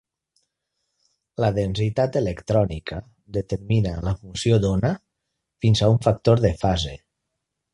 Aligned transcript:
La 1.43 1.49
densitat 1.57 2.17
electrònica 2.21 3.01
determina 3.37 3.93
la 4.09 4.15
funció 4.23 4.59
d'ona 4.65 4.91
fins 5.67 5.83
a 5.83 5.91
un 5.97 6.01
factor 6.07 6.43
de 6.49 6.57
fase. 6.65 6.97